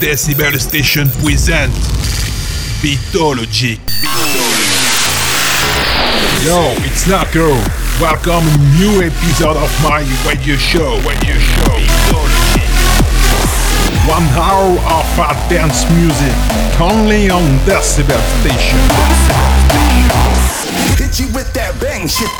[0.00, 1.72] Decibel Station present
[2.80, 3.78] Beatologiq.
[6.44, 7.52] Yo, it's Narko.
[8.00, 8.46] Welcome
[8.78, 10.96] new episode of my radio show.
[11.04, 11.76] Radio show.
[14.08, 16.32] One hour of our dance music,
[16.80, 18.78] only on Decibel Station.
[20.96, 22.30] Hit you with that bang shit.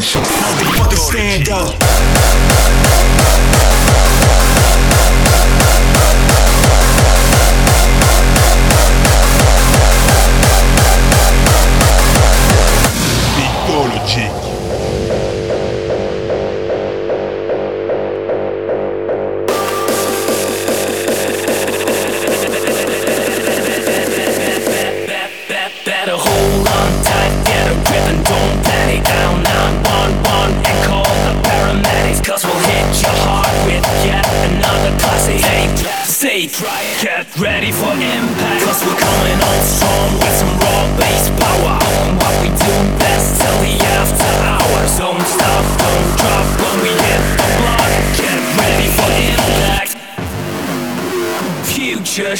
[0.00, 2.87] Stand up.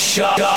[0.09, 0.49] Future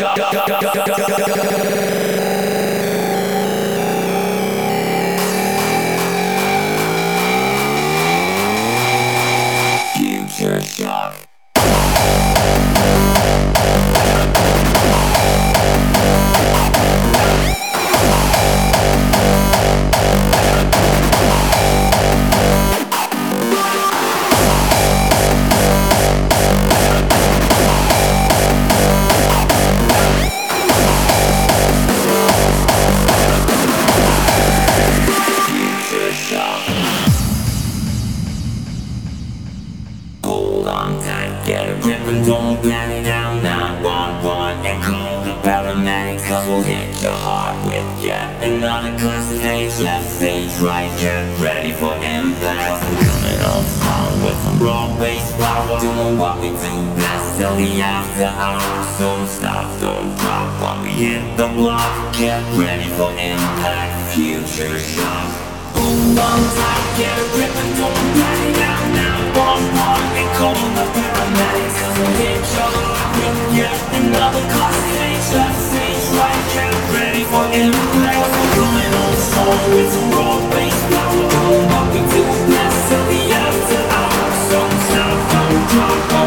[58.42, 64.80] hours Don't stop, don't drop when we hit the block Get ready for impact, future
[64.80, 69.18] shock Hold on tight, get a grip and don't panic down now.
[69.34, 71.76] One more and call the paramedics.
[71.82, 75.26] Cause we'll hit your heart with yet another class stage.
[75.32, 78.30] Left stage right, get ready for impact.
[78.30, 81.26] We're coming on strong with some raw bass power.
[81.34, 84.40] Doing what we do best till the after hours.
[84.52, 86.21] Don't stop, don't drop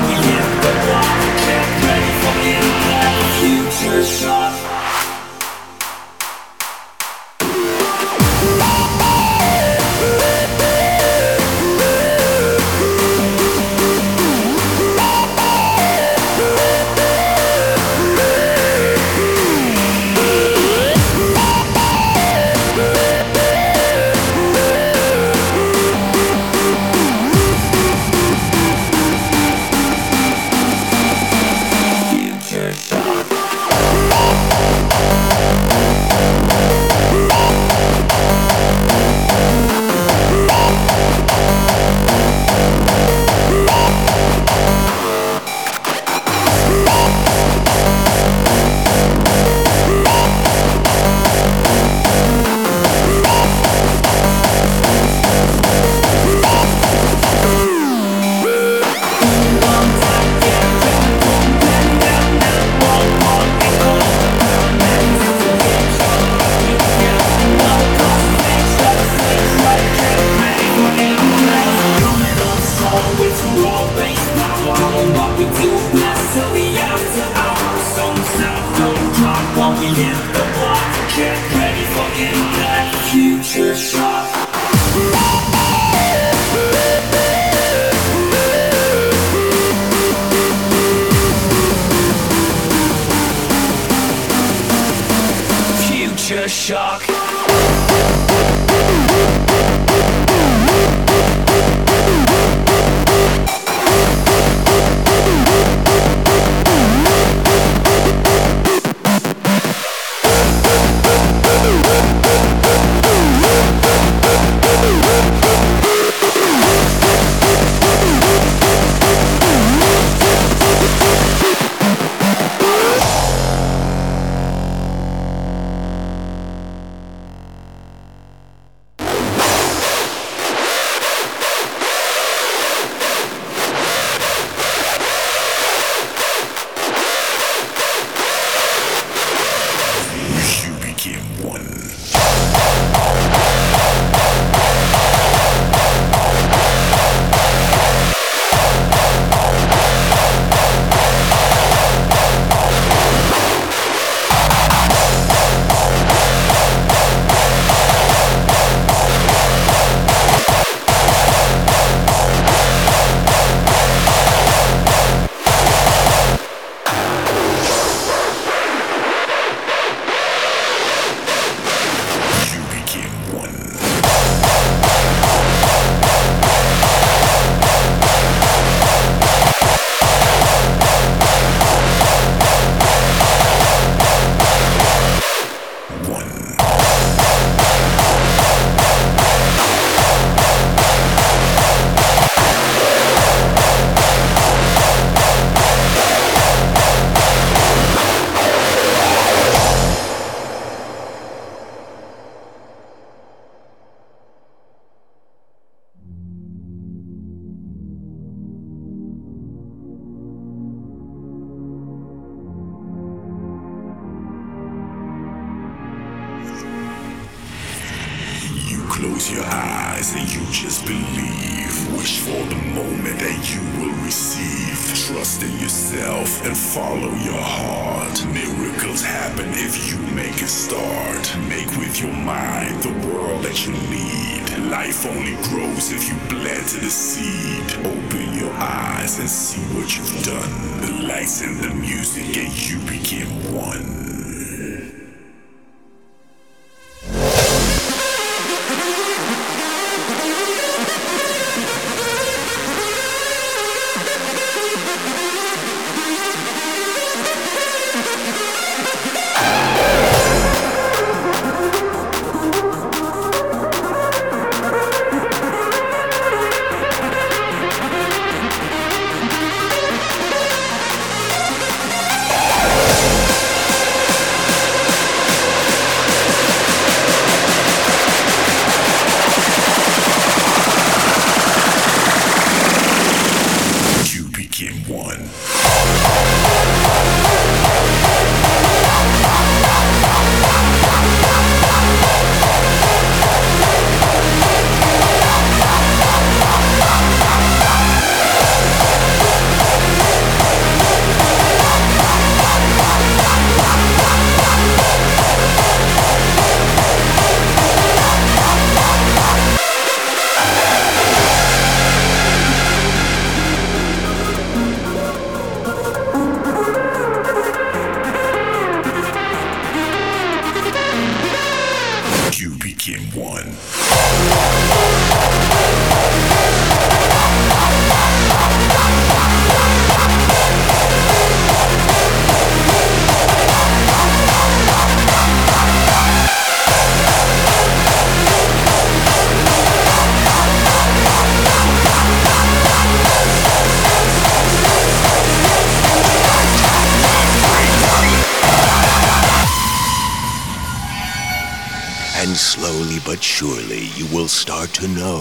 [354.84, 355.13] to know.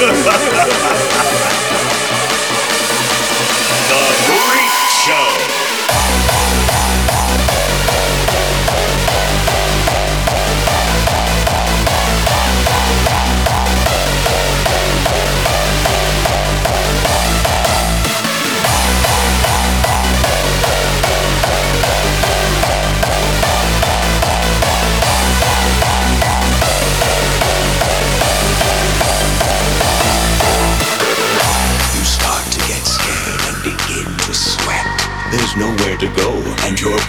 [0.00, 0.06] the
[4.24, 4.72] Great
[5.04, 5.59] Show.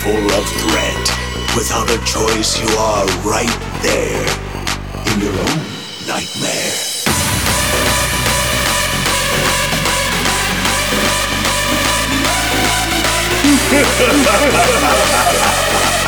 [0.01, 1.05] full of threat.
[1.55, 4.25] Without a choice, you are right there
[5.13, 5.60] in your own
[6.08, 6.74] nightmare.
[13.70, 16.00] Ha ha ha ha ha ha!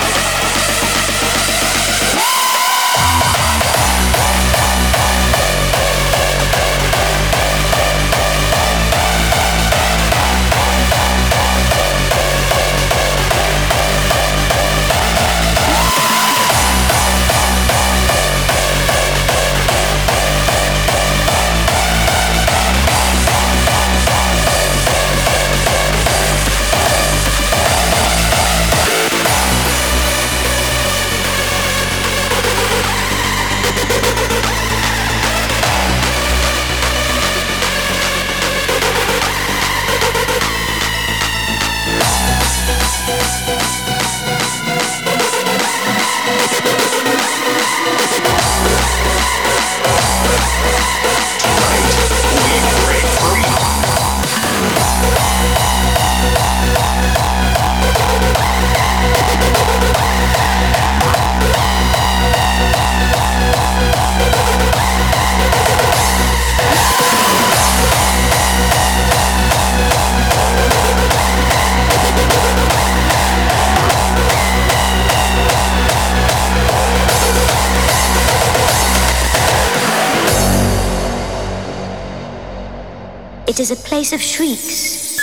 [83.93, 85.19] Place of shrieks.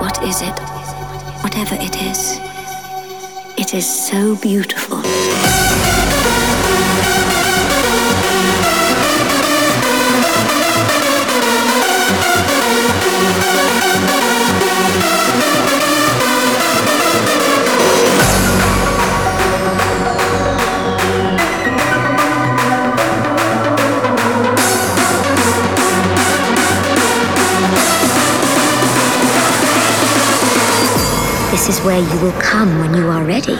[0.00, 0.58] What is it?
[1.42, 2.38] Whatever it is,
[3.58, 4.83] it is so beautiful.
[31.64, 33.56] This is where you will come when you are ready.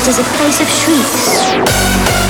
[0.00, 2.29] It is a place of shrieks.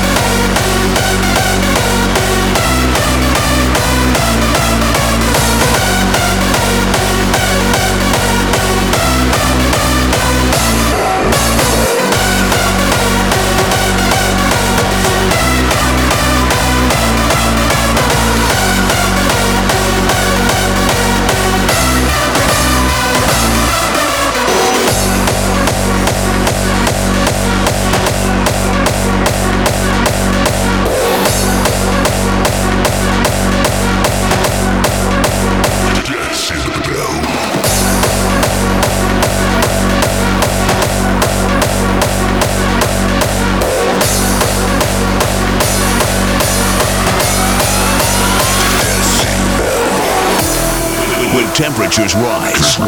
[51.91, 52.79] Temperatures rise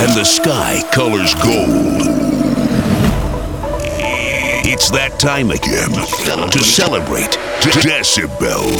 [0.00, 2.06] and the sky colors gold.
[4.64, 5.90] It's that time again
[6.50, 8.76] to celebrate Decibel.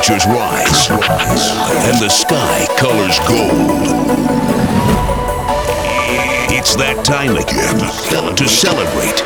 [0.00, 3.50] Temperatures rise and the sky colors gold.
[6.50, 7.78] It's that time again
[8.36, 9.16] to celebrate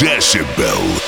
[0.00, 1.02] Decibel.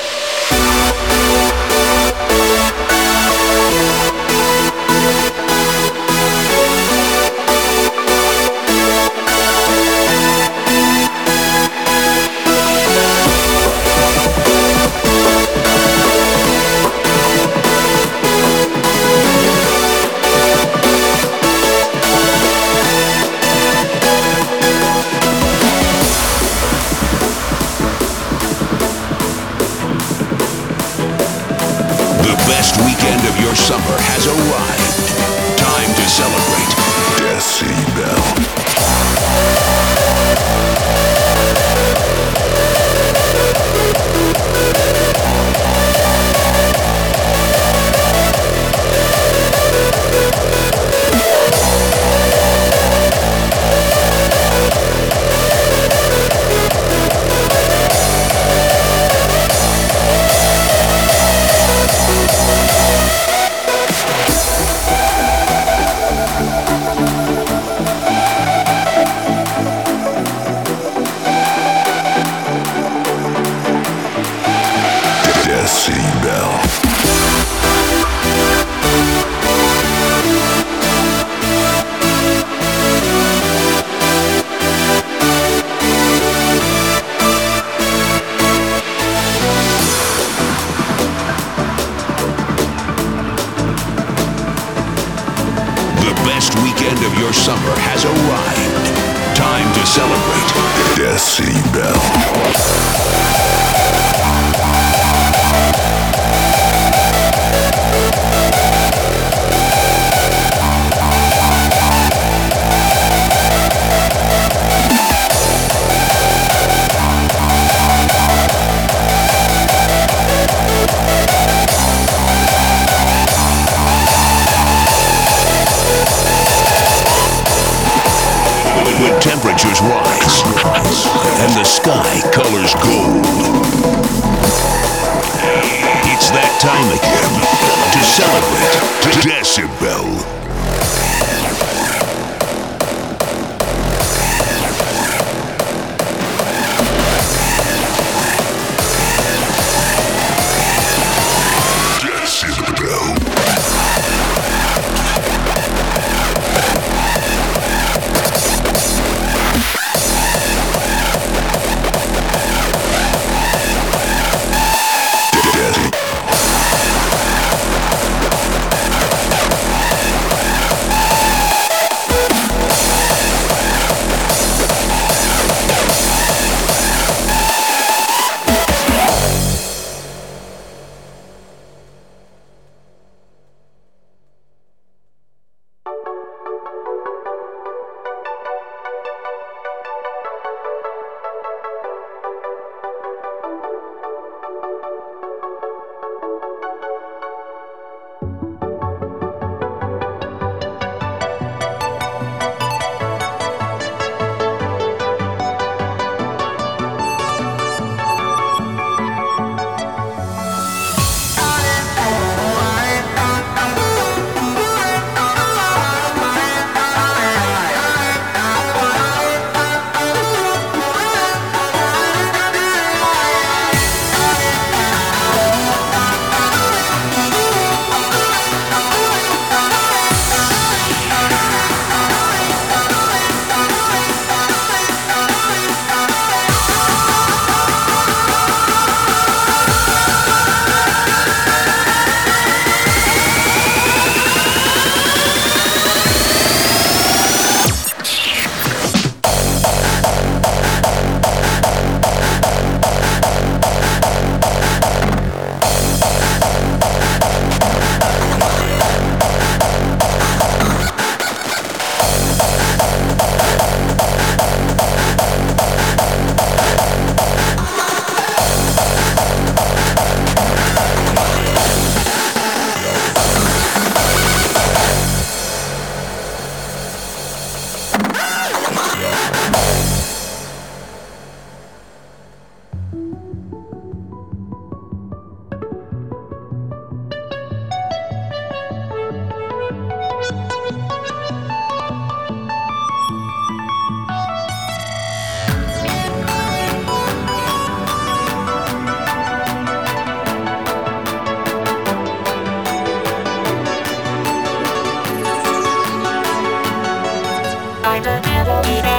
[308.02, 308.93] Melody man.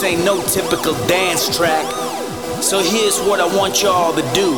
[0.00, 1.84] This ain't no typical dance track.
[2.62, 4.56] So here's what I want y'all to do.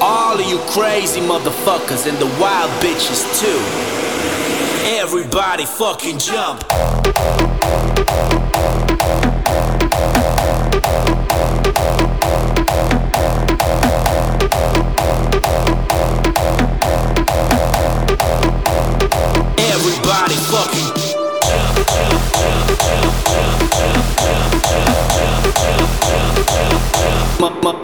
[0.00, 3.60] All of you crazy motherfuckers and the wild bitches too.
[4.98, 6.64] Everybody fucking jump.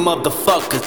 [0.07, 0.87] Motherfuckers.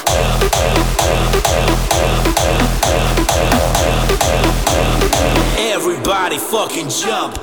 [5.58, 7.36] Everybody fucking jump.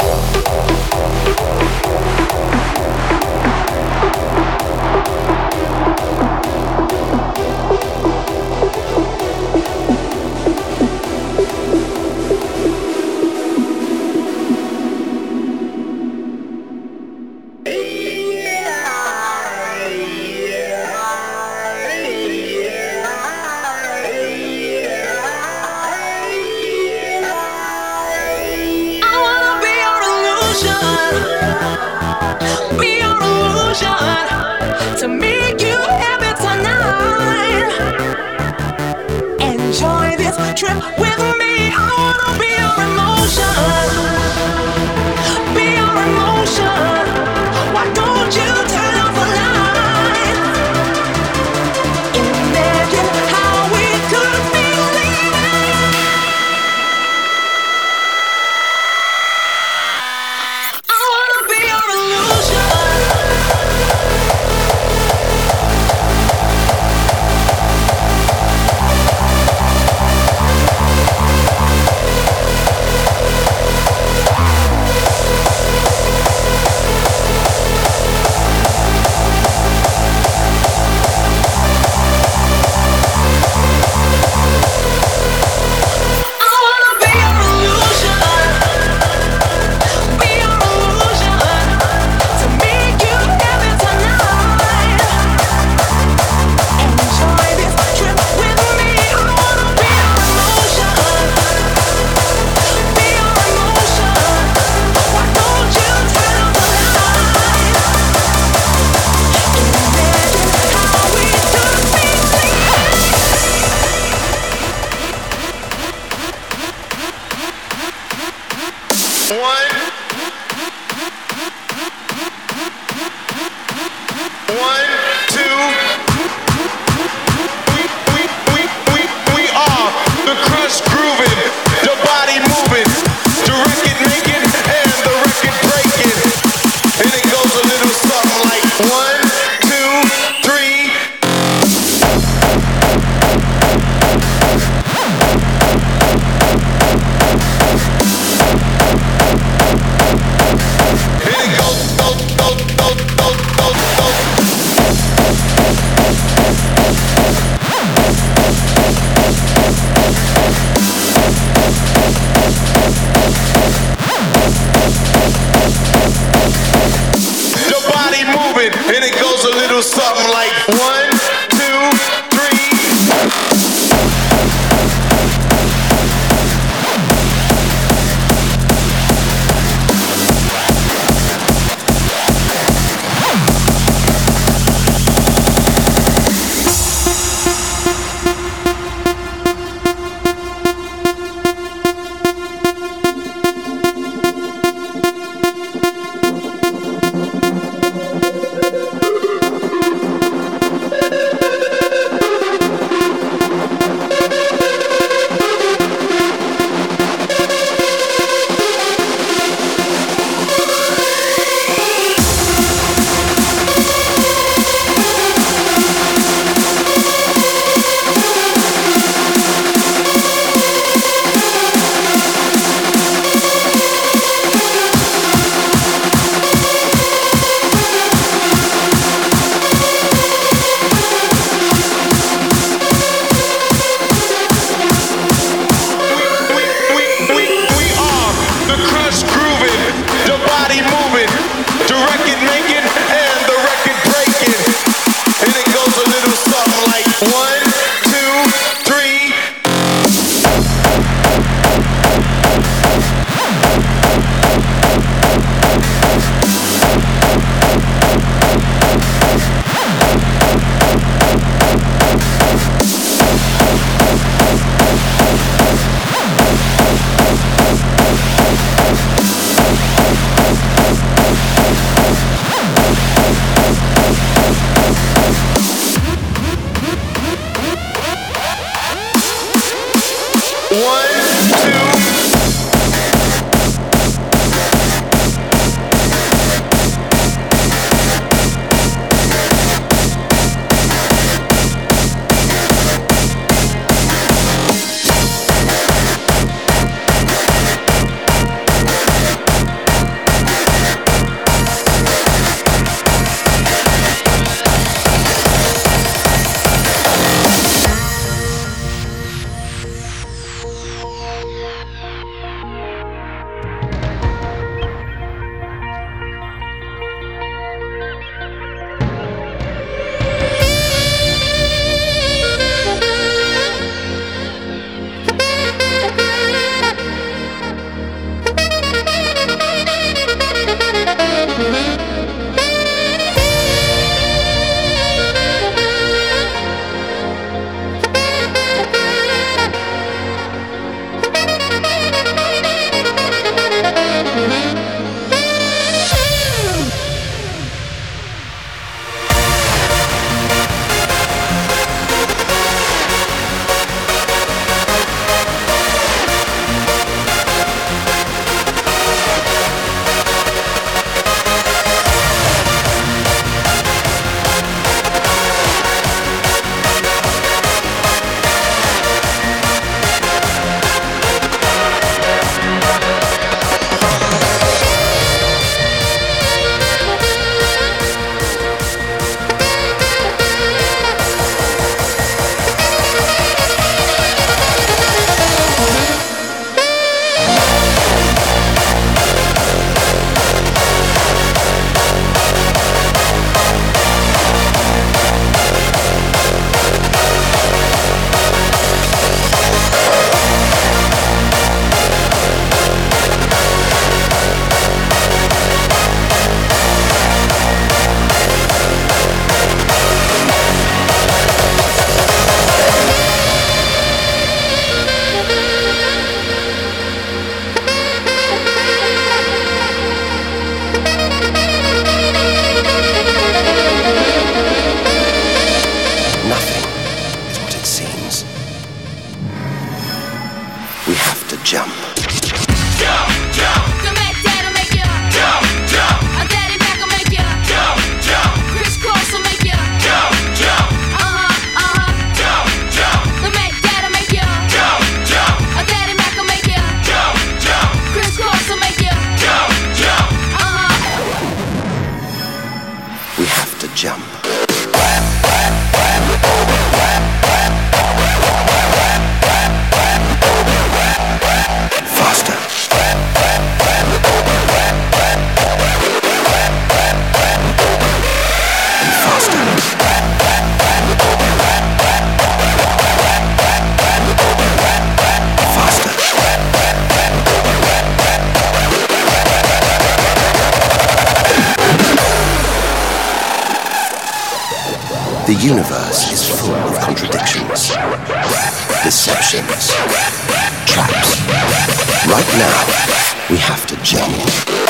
[494.38, 494.85] Thank you.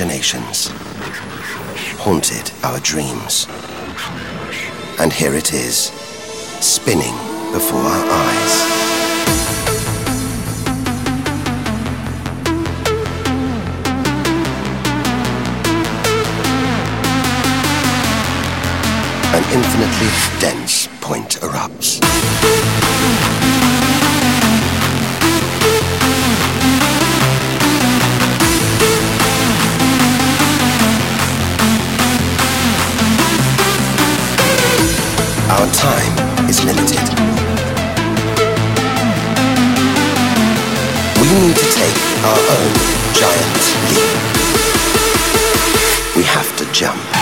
[0.00, 0.68] imaginations,
[1.98, 3.46] haunted our dreams.
[4.98, 5.90] And here it is,
[6.60, 7.14] spinning
[7.52, 8.80] before our eyes.
[19.32, 20.08] an infinitely
[20.40, 21.39] dense point
[35.72, 37.06] time is limited.
[41.20, 42.72] We need to take our own
[43.14, 44.10] giant leap.
[46.16, 47.19] We have to jump.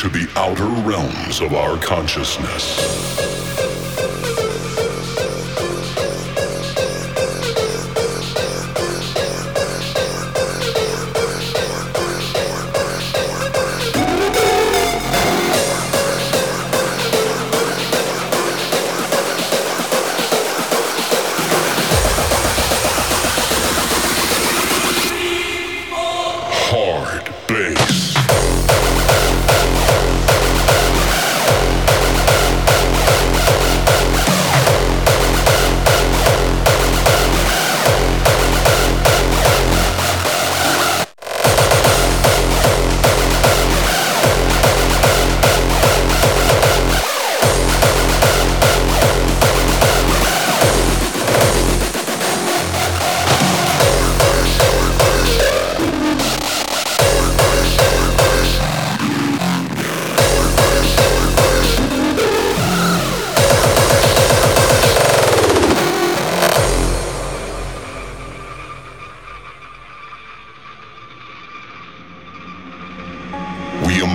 [0.00, 3.19] To the outer realms of our consciousness.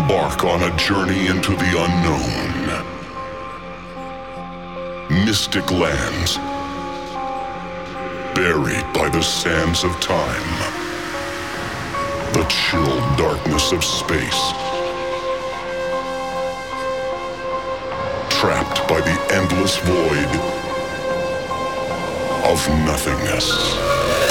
[0.05, 2.85] embark on a journey into the unknown.
[5.25, 6.37] Mystic lands,
[8.35, 10.59] buried by the sands of time,
[12.33, 14.53] the chill darkness of space.
[18.29, 20.31] Trapped by the endless void
[22.45, 24.24] of nothingness.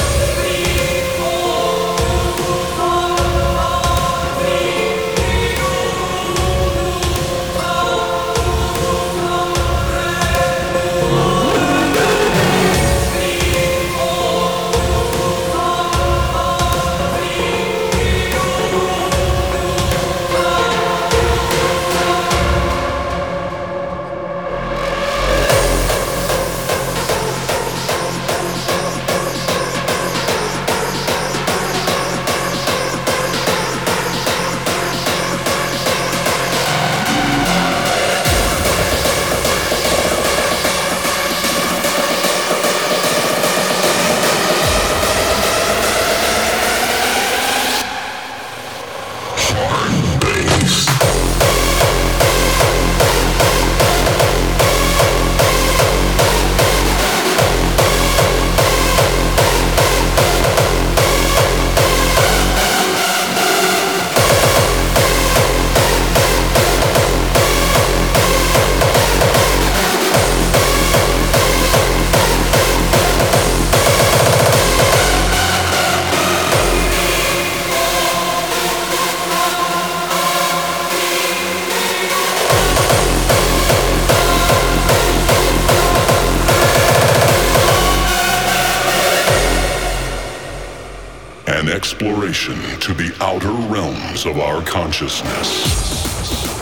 [91.84, 96.53] Exploration to the outer realms of our consciousness.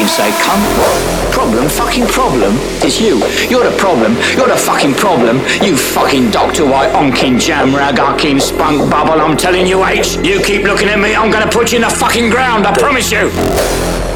[0.00, 1.32] Fucking say, cunt?
[1.32, 1.68] Problem?
[1.68, 2.54] Fucking problem?
[2.82, 3.18] It's you.
[3.50, 4.14] You're the problem.
[4.36, 5.38] You're the fucking problem.
[5.62, 9.20] You fucking Doctor White, onkin jam rag, onkin spunk bubble.
[9.20, 10.16] I'm telling you, H.
[10.24, 12.66] You keep looking at me, I'm gonna put you in the fucking ground.
[12.66, 14.09] I promise you.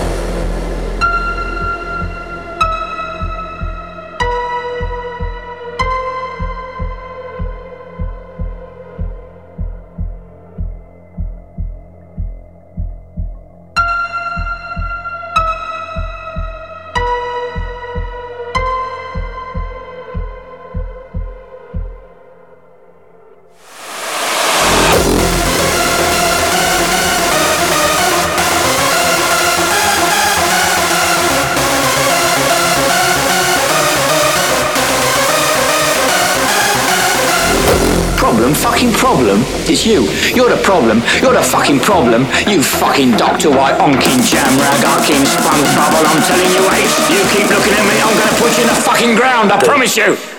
[39.85, 40.09] You.
[40.35, 41.03] You're the problem.
[41.20, 42.22] You're the fucking problem.
[42.49, 46.01] You fucking Doctor White, onkin jam rag, onkin spunk bubble.
[46.09, 46.89] I'm telling you, H.
[47.12, 49.53] You keep looking at me, I'm gonna put you in the fucking ground.
[49.53, 50.34] I promise you.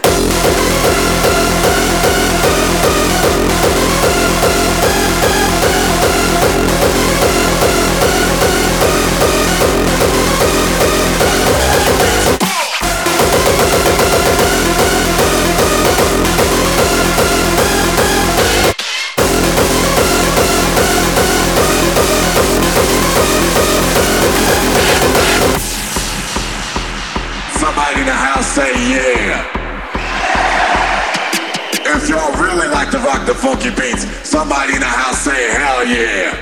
[34.36, 36.36] Somebody in the house say hell yeah.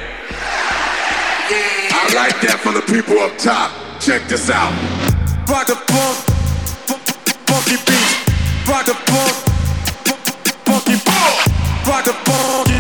[1.94, 3.70] I like that for the people up top.
[4.02, 4.74] Check this out.
[5.46, 6.18] Rock fu-
[6.90, 7.04] fu-
[7.46, 8.14] funky beats.
[8.66, 9.36] Rock fu-
[10.10, 10.22] fu-
[10.66, 11.46] funky beats.
[11.86, 12.73] Rock the funky,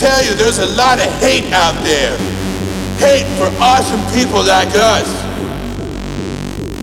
[0.00, 2.16] tell you there's a lot of hate out there.
[2.96, 5.04] Hate for awesome people like us.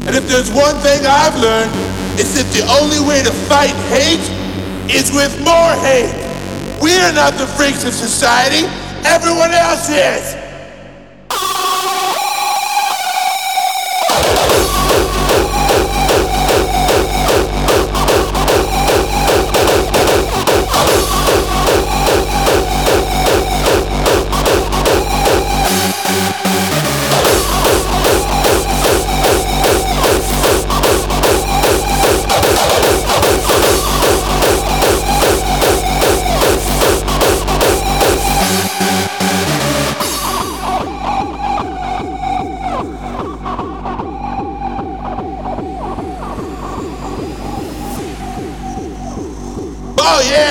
[0.05, 1.73] And if there's one thing I've learned,
[2.21, 4.21] it's that the only way to fight hate
[4.85, 6.13] is with more hate.
[6.77, 8.69] We're not the freaks of society,
[9.01, 10.36] everyone else is.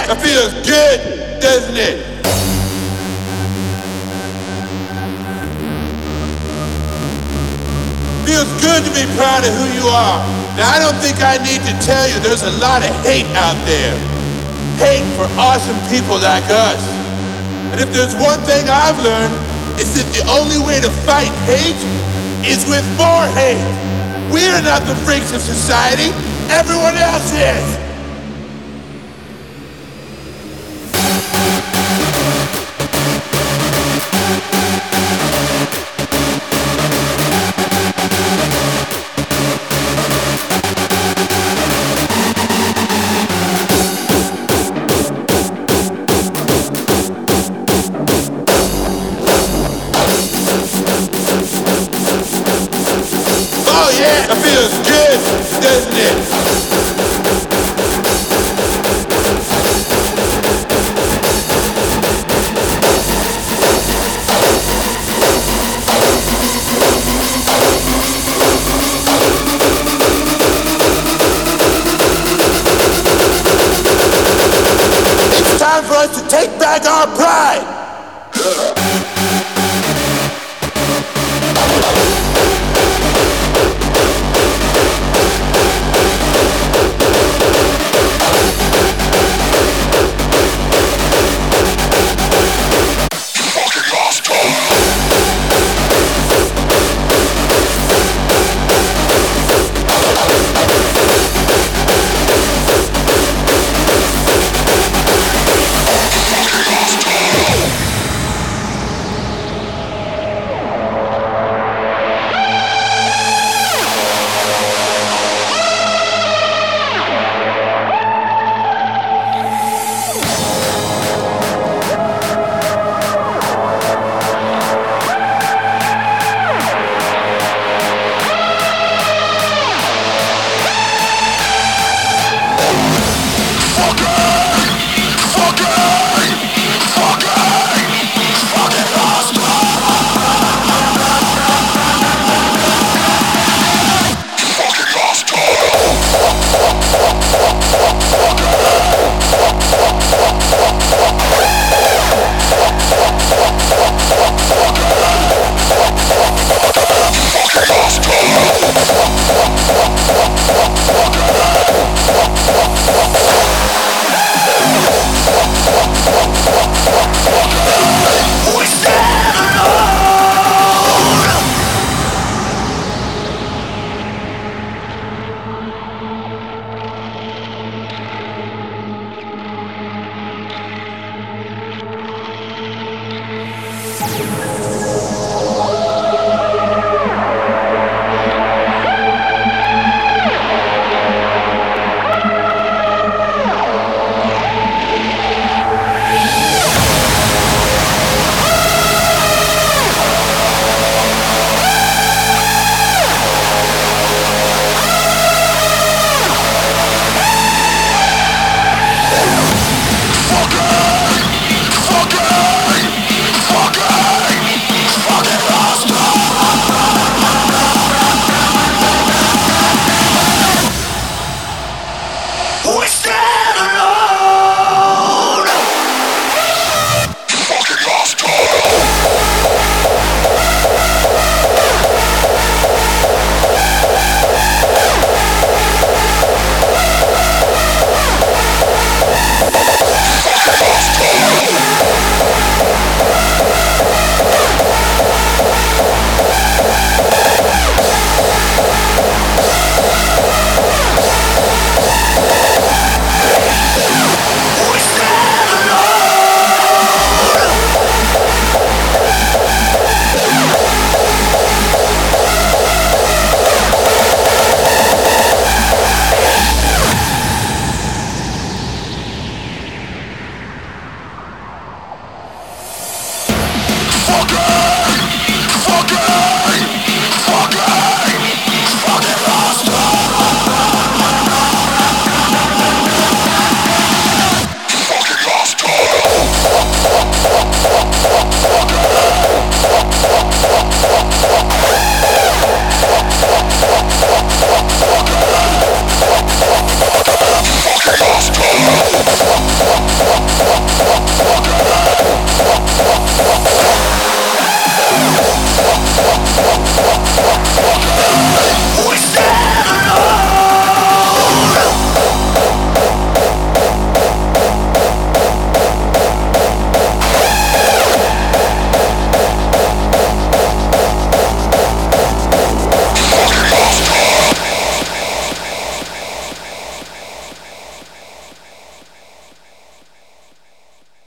[0.08, 1.98] It feels good, doesn't it?
[8.22, 10.22] Feels good to be proud of who you are.
[10.54, 13.58] Now I don't think I need to tell you there's a lot of hate out
[13.66, 13.98] there.
[14.78, 16.78] Hate for awesome people like us.
[17.74, 19.34] And if there's one thing I've learned,
[19.74, 21.82] it's that the only way to fight hate
[22.46, 23.58] is with more hate.
[24.30, 26.14] We're not the freaks of society,
[26.46, 27.75] everyone else is.